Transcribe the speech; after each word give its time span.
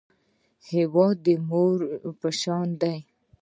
هېواد 0.69 1.15
د 1.25 1.27
مور 1.49 1.77
په 2.19 2.29
شان 2.39 2.67
دی 2.81 2.97